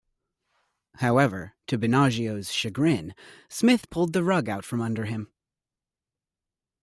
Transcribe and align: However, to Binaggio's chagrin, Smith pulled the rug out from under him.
However, 0.95 1.53
to 1.67 1.77
Binaggio's 1.77 2.51
chagrin, 2.51 3.13
Smith 3.49 3.87
pulled 3.91 4.13
the 4.13 4.23
rug 4.23 4.49
out 4.49 4.65
from 4.65 4.81
under 4.81 5.05
him. 5.05 5.31